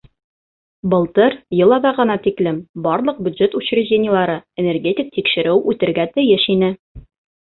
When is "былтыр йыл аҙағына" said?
0.93-2.15